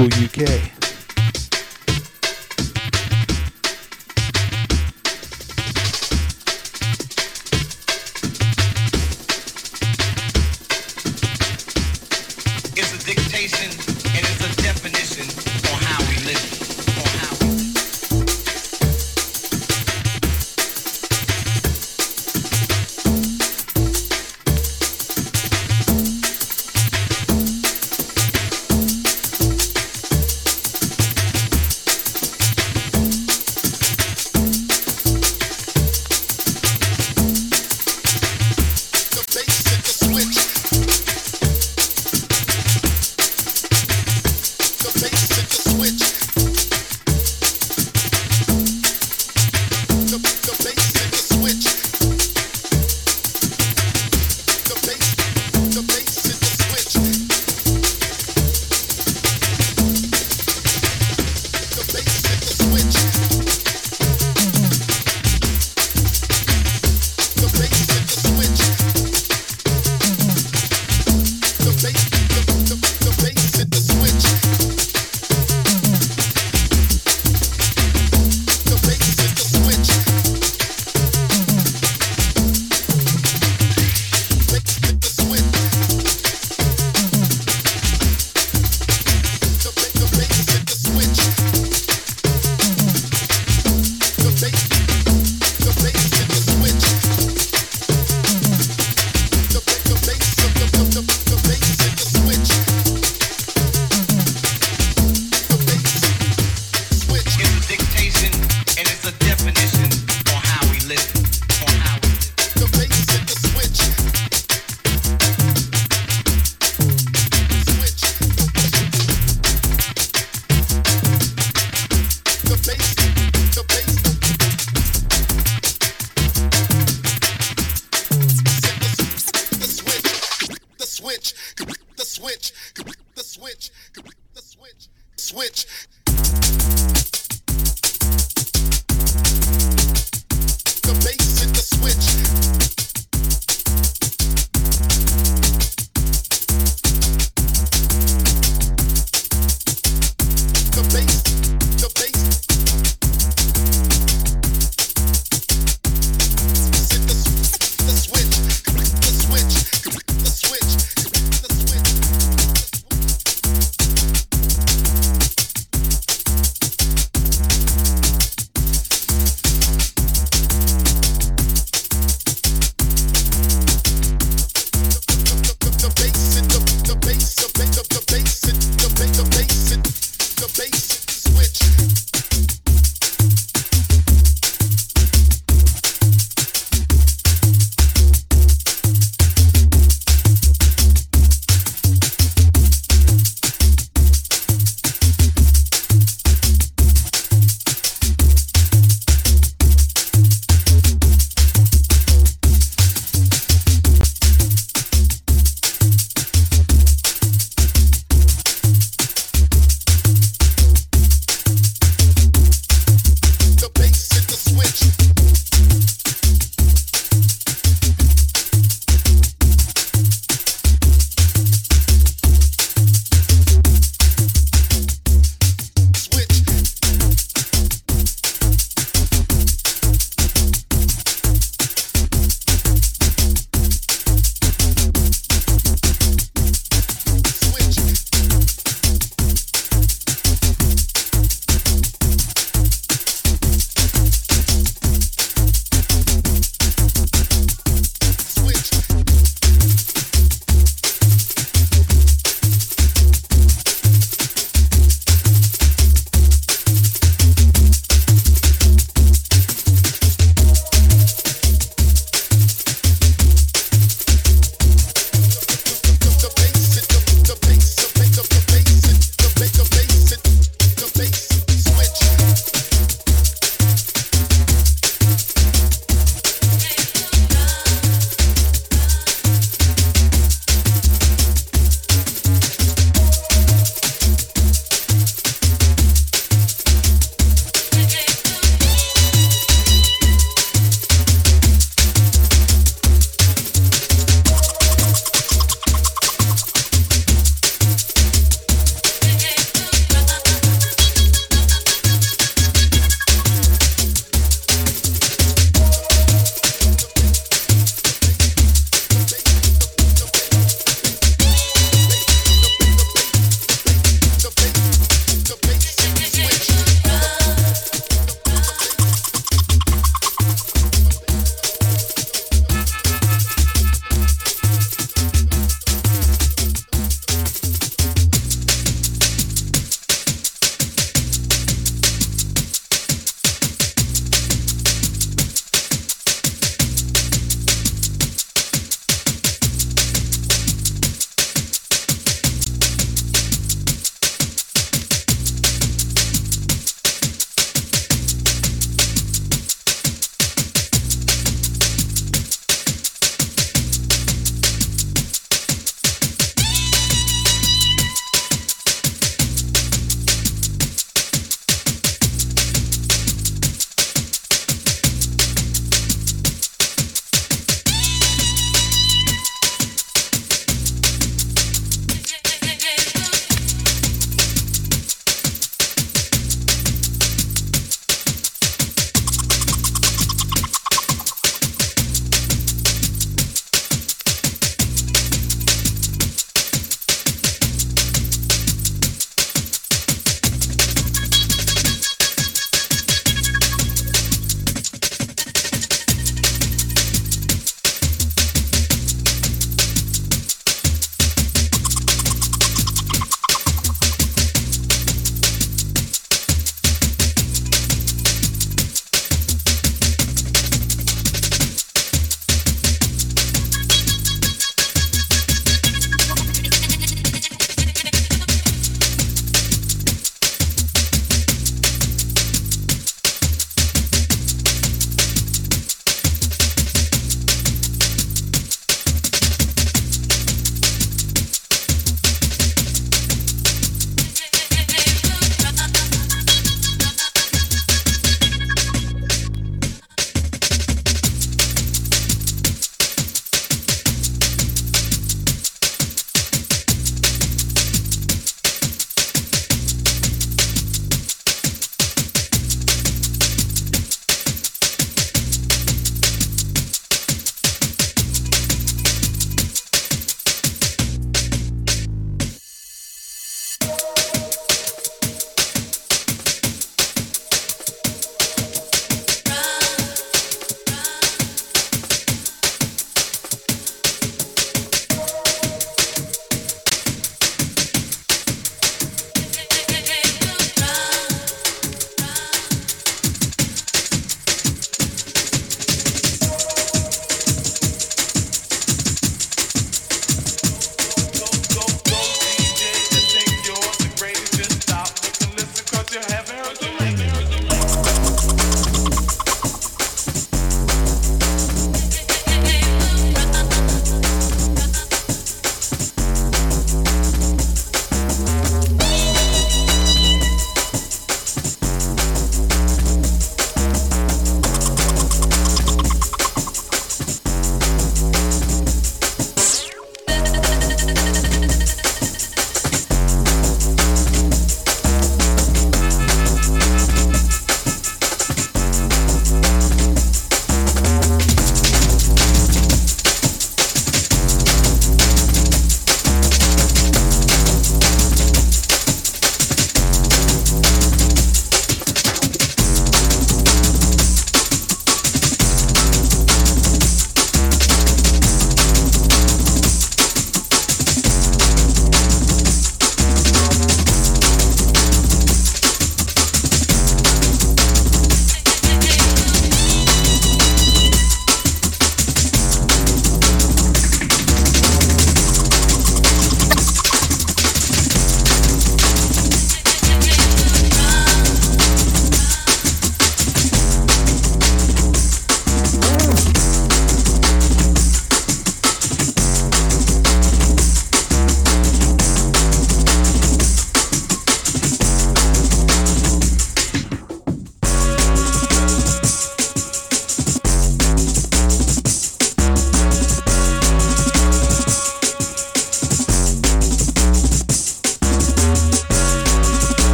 [0.00, 0.79] School UK.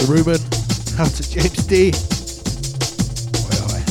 [0.00, 0.40] To Ruben.
[0.98, 1.92] Out to James D.
[3.36, 3.82] Oi, oi.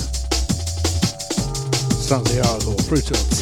[1.96, 3.39] Santiago, Brutal 10.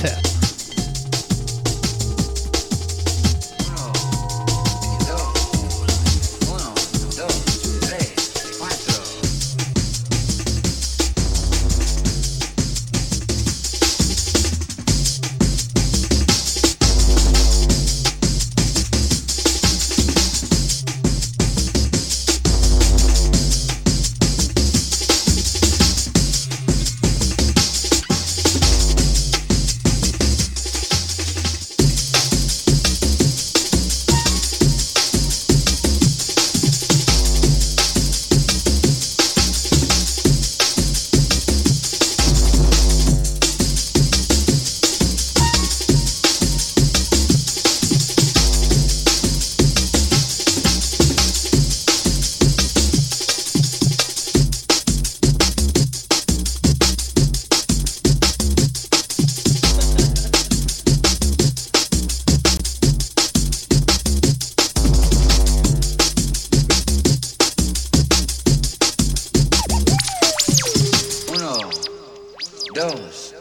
[72.77, 73.33] dos,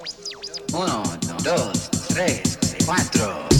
[0.72, 1.02] uno,
[1.44, 3.55] dos, tres, cuatro.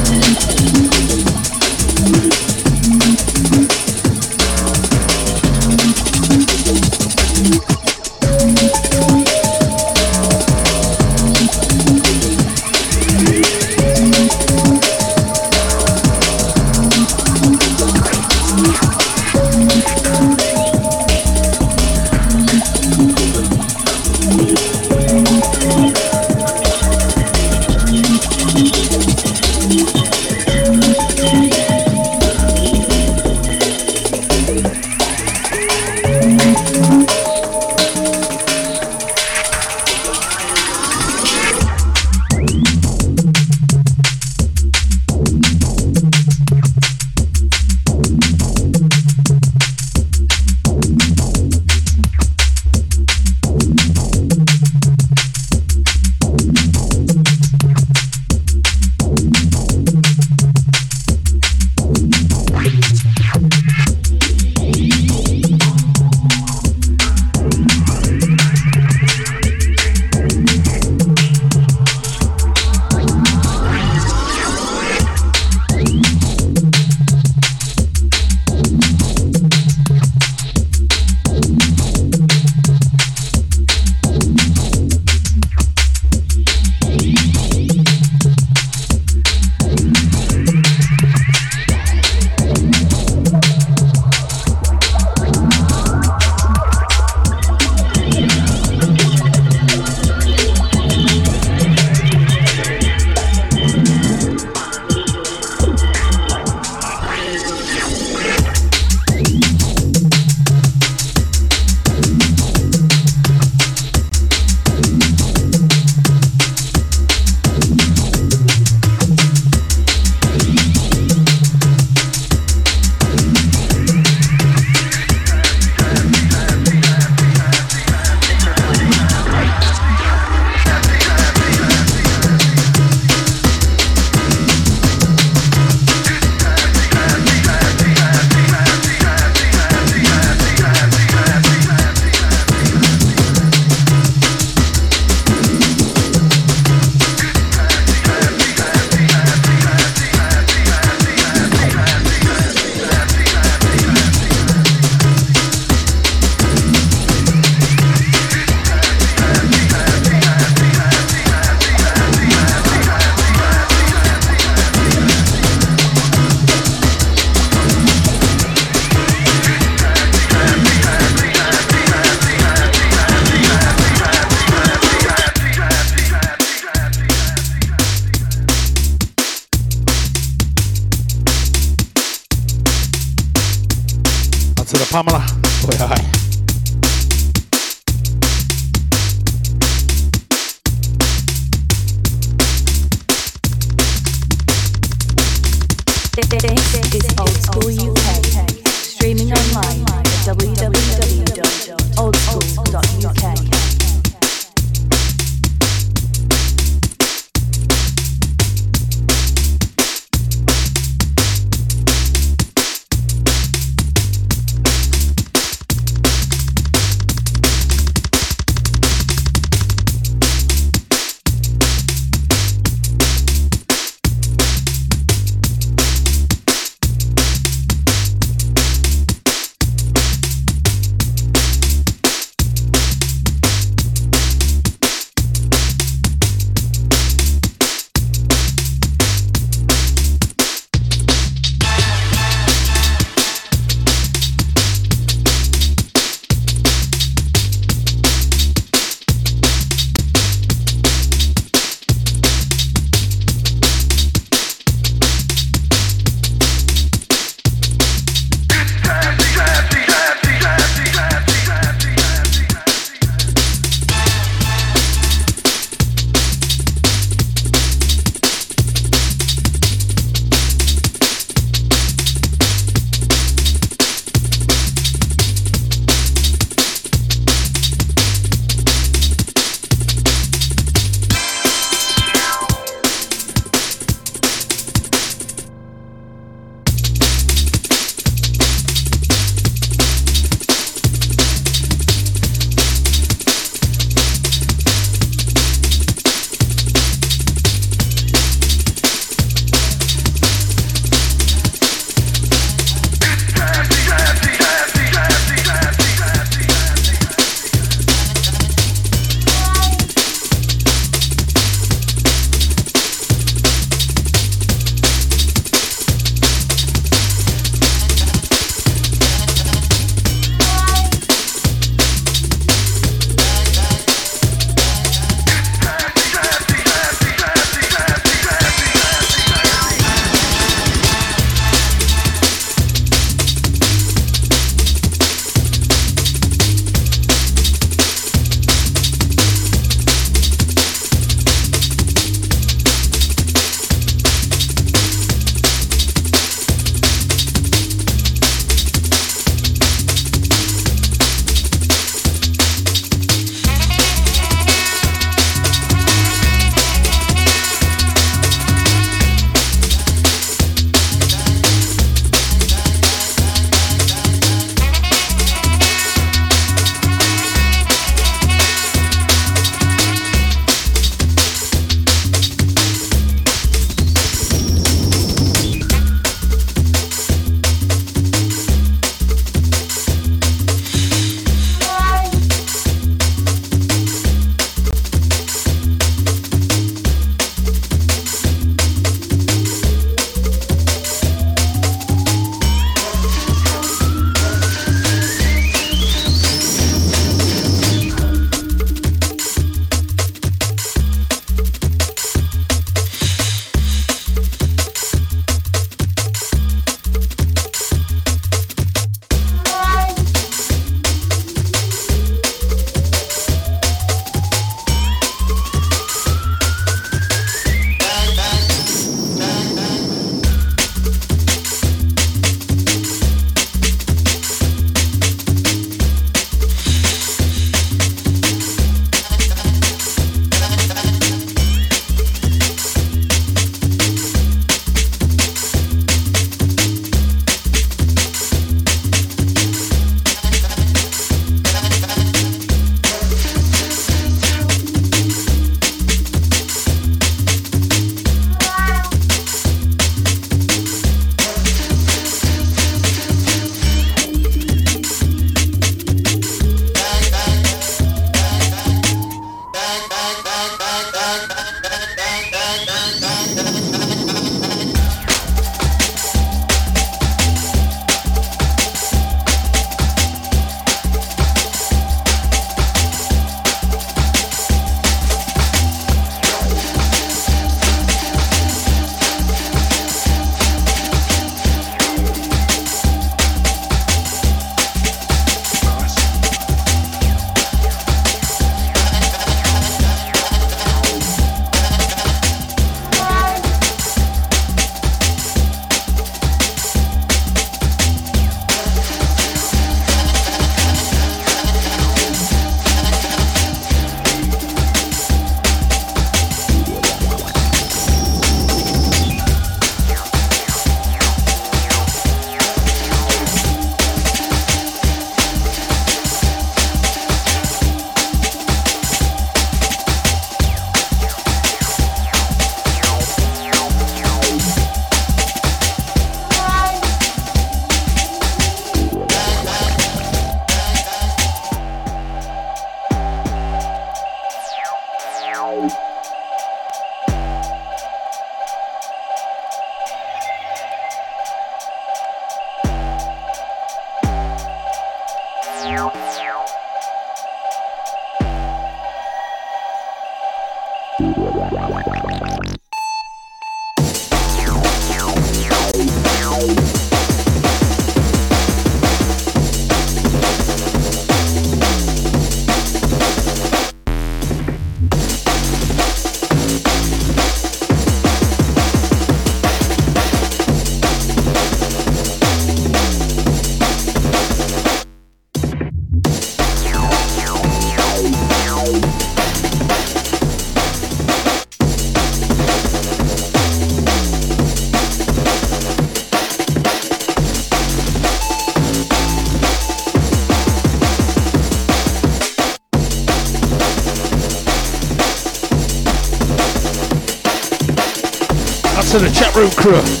[599.63, 600.00] The chat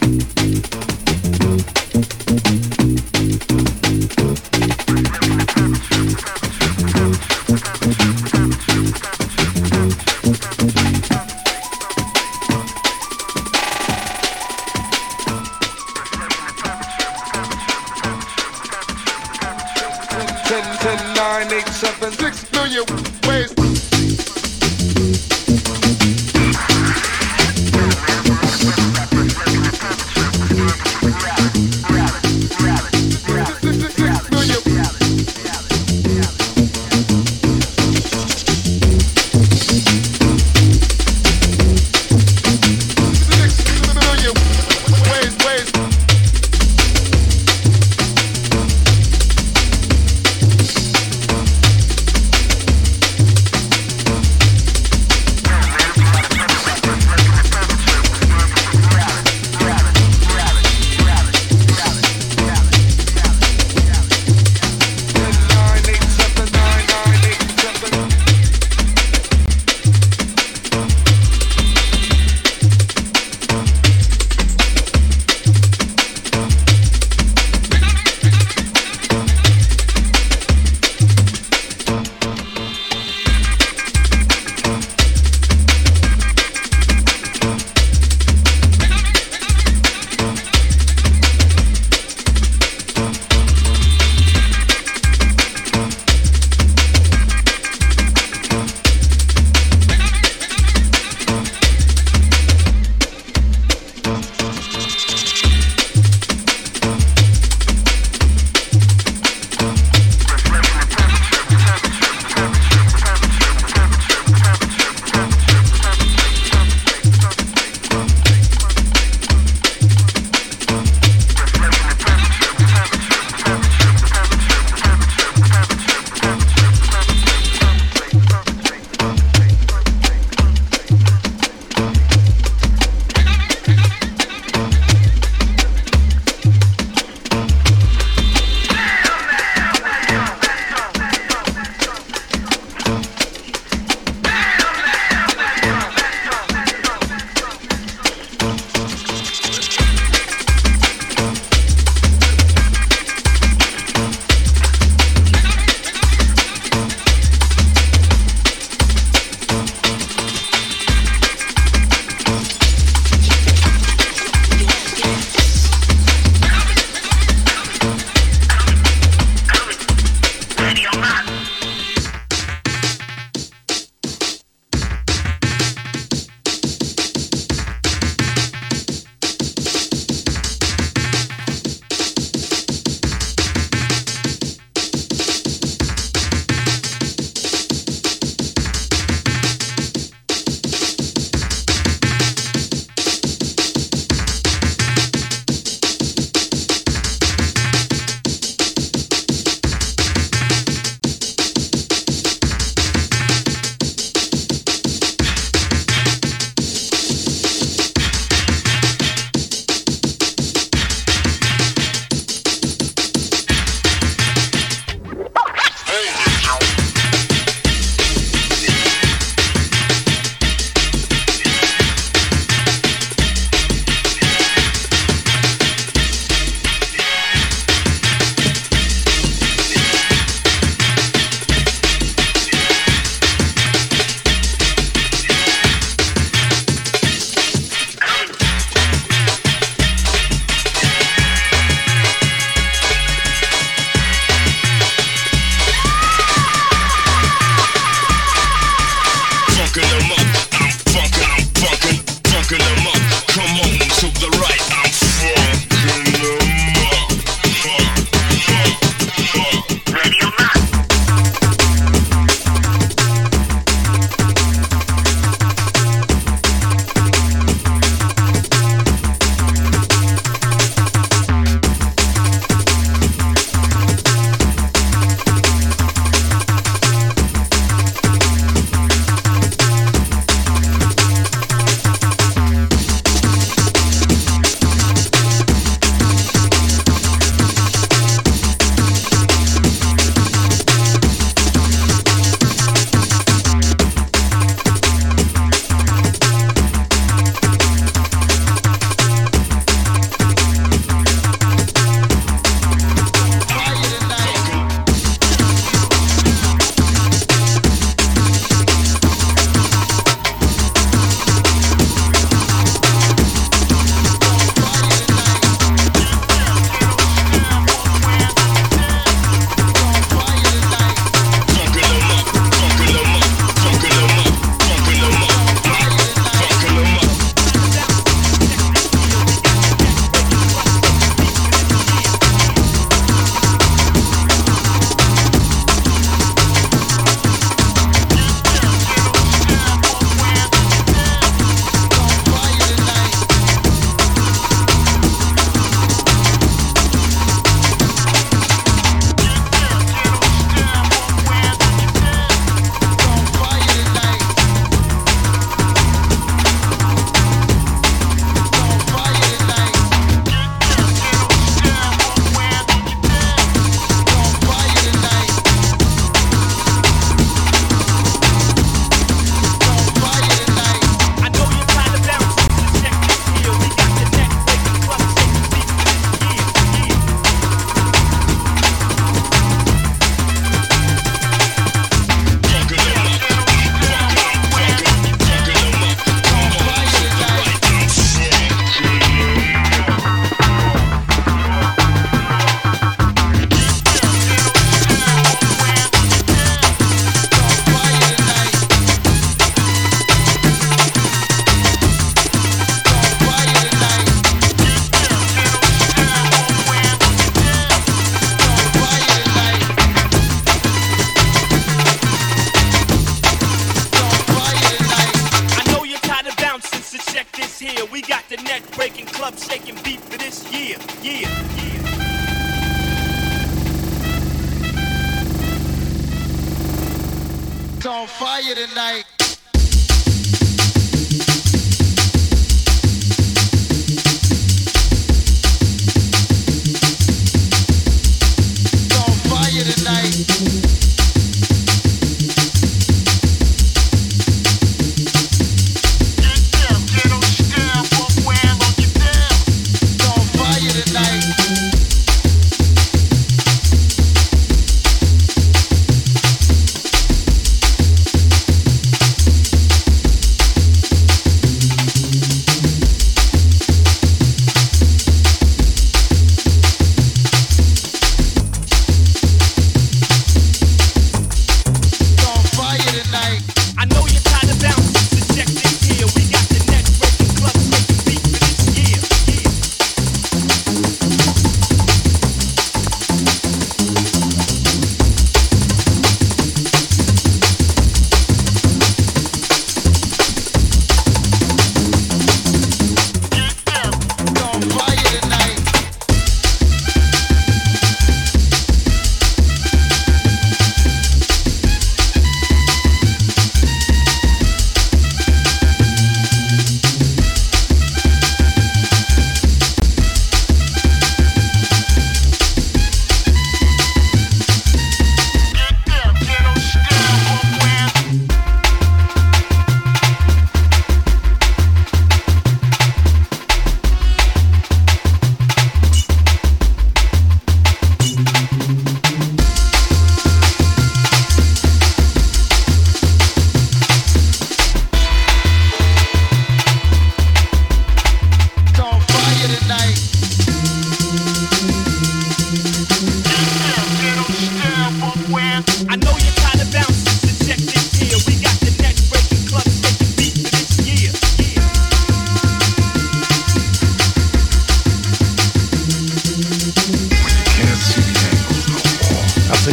[0.00, 0.37] Ten,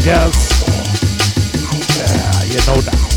[0.05, 0.51] Girls.
[1.97, 3.14] Yeah, you know that.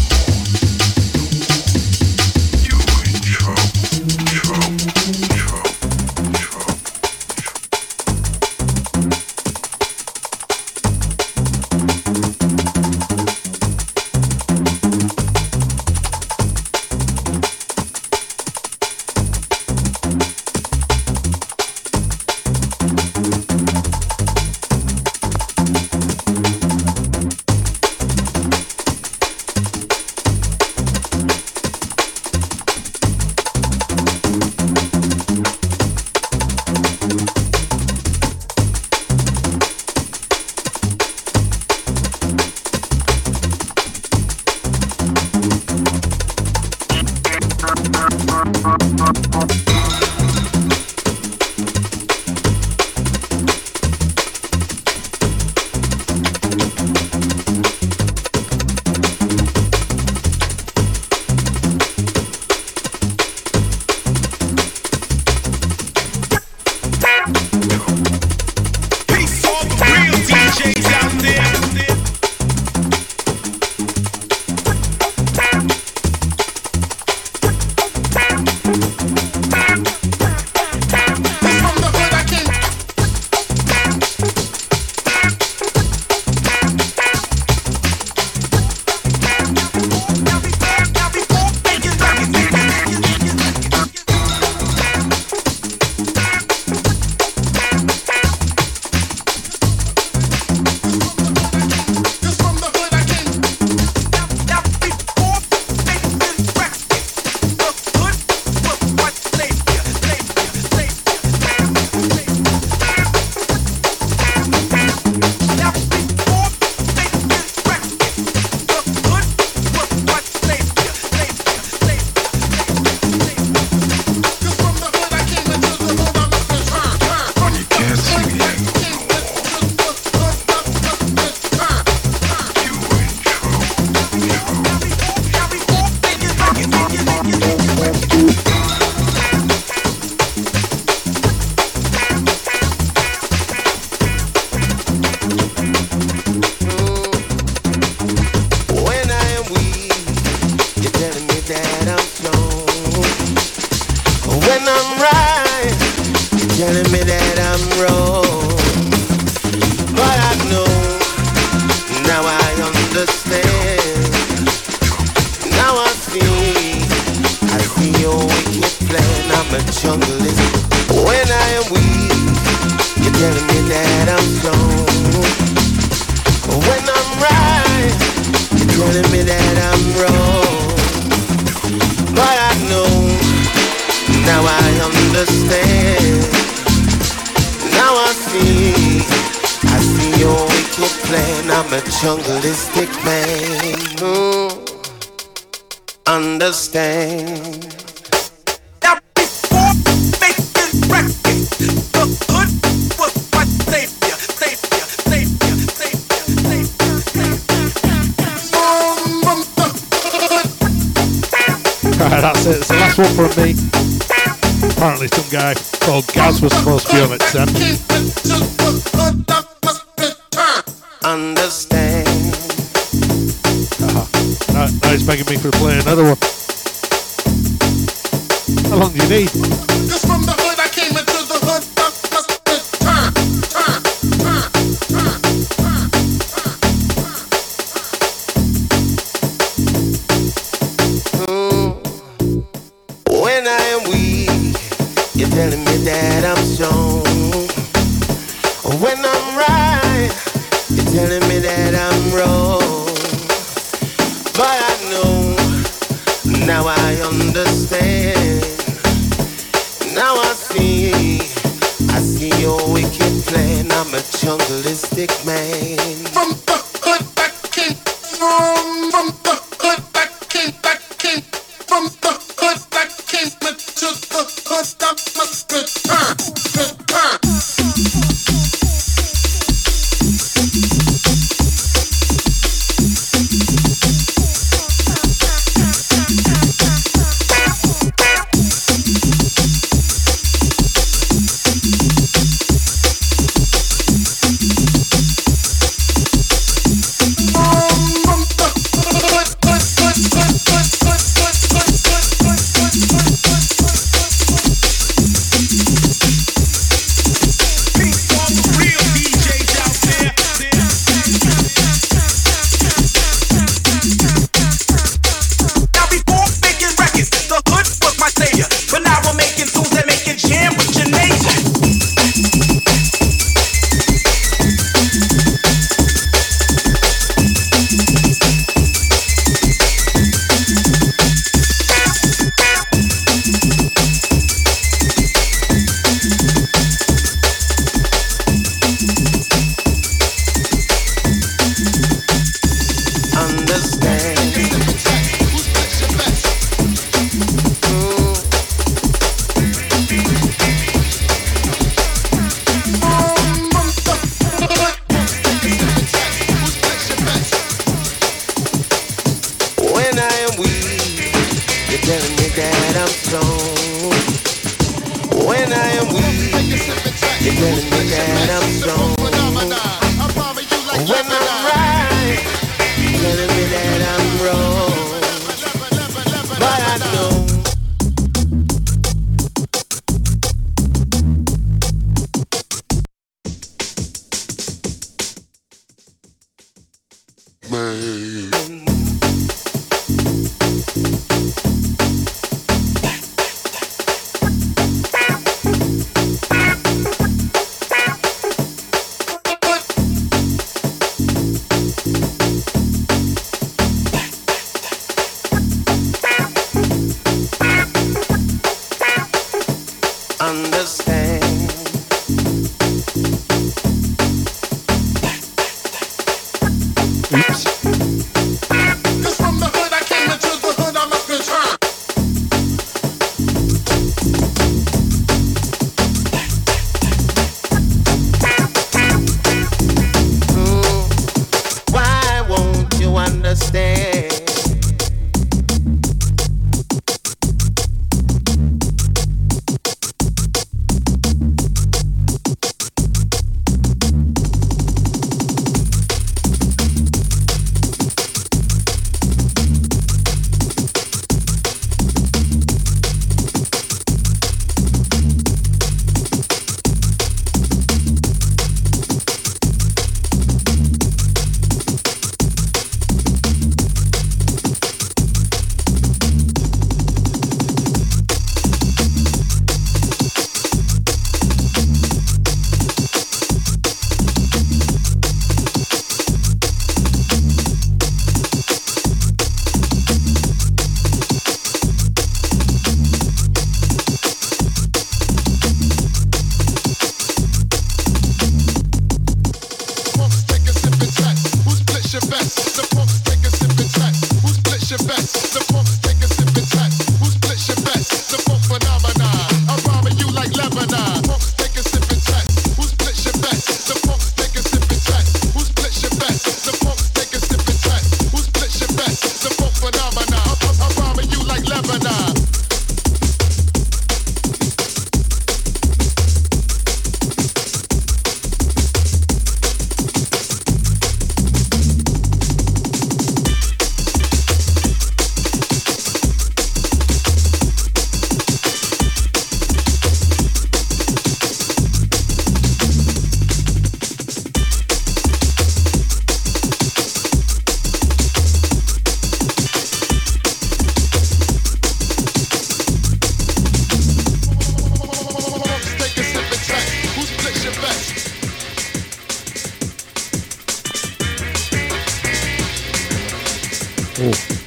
[266.06, 266.47] From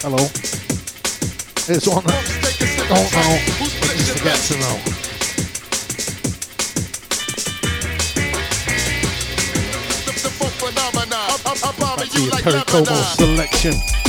[0.02, 0.18] hello.
[1.70, 2.04] It's on.
[2.04, 3.38] don't know,
[11.98, 12.96] but needs to get to know.
[13.16, 14.01] Selection.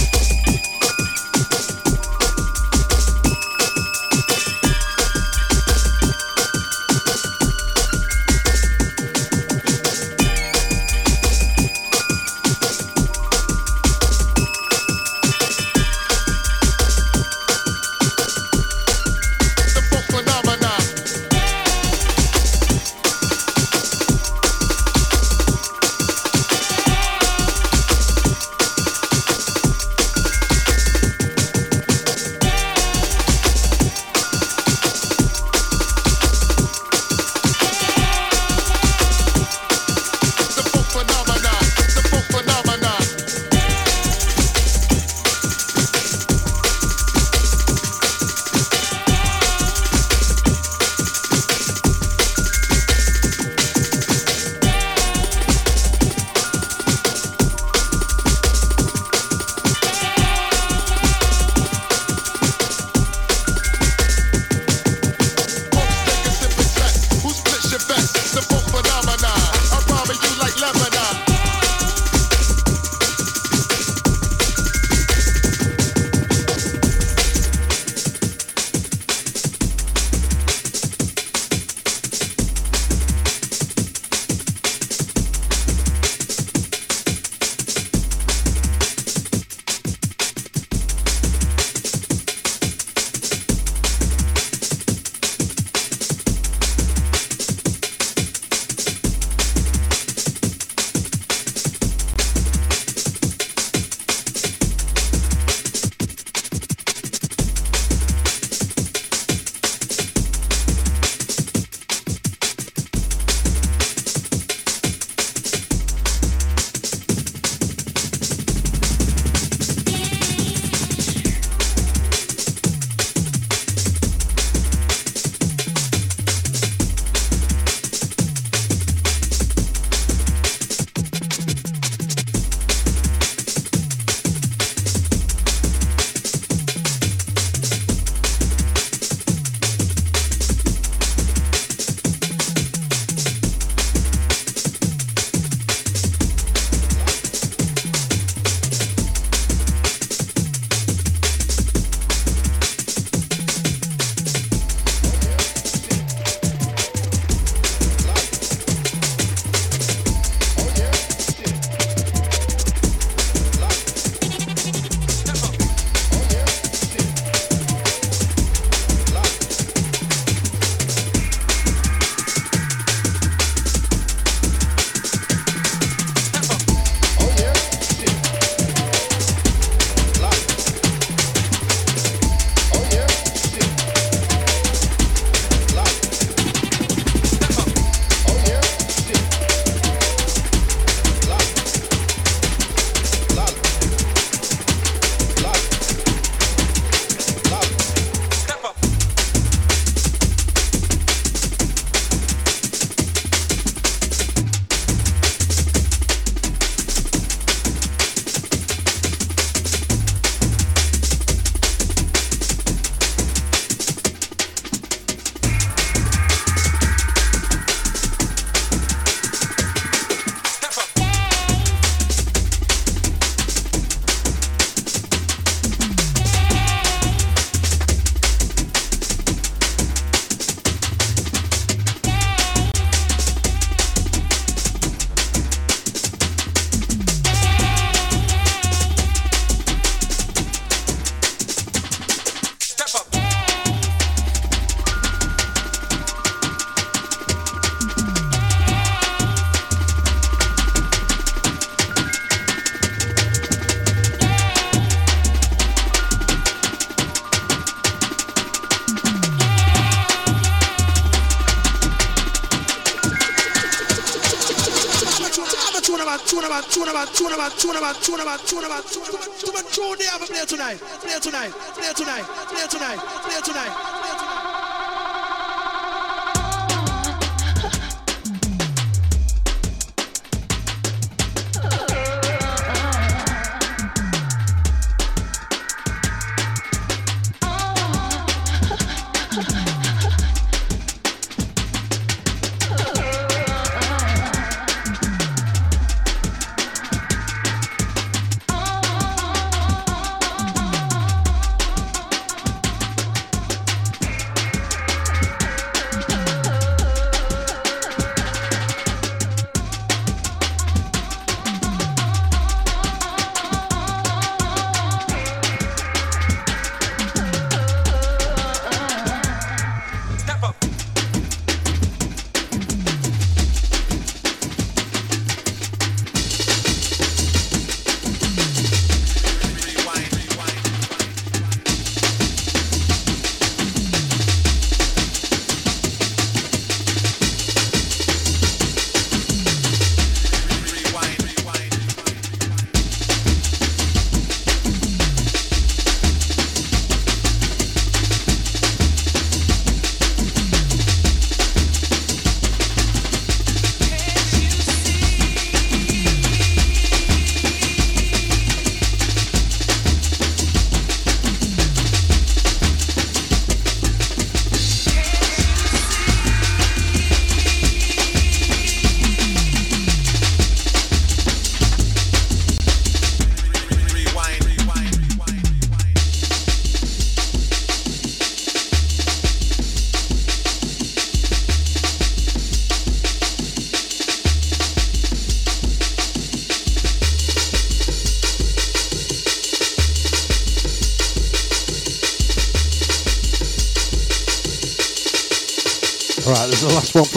[266.93, 270.45] Tune about, tune about, tune about, tune about, tune about, tune they have a play
[270.45, 273.73] tonight, play tonight, play tonight, play tonight, play tonight.
[273.73, 274.02] Right,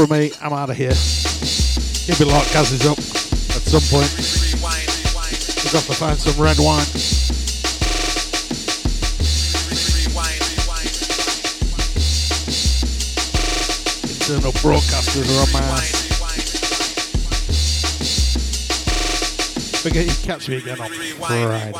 [0.07, 0.31] from me.
[0.41, 0.89] I'm out of here.
[0.89, 4.11] Give me like Gaz is up at some point.
[5.63, 6.85] We've got to find some red wine.
[14.03, 15.91] Internal broadcasters are on my ass.
[19.81, 21.73] Forget you catch me again on Friday.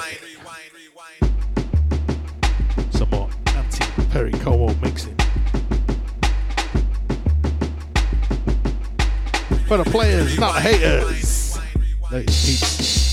[2.92, 4.74] Some more anti Perry Como
[9.76, 11.60] For the players, not haters.
[12.10, 13.12] Ladies, peeps.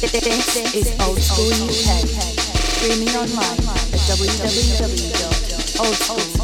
[0.00, 2.08] This is Old School UK.
[2.58, 6.41] Streaming online at www.oldschool.uk.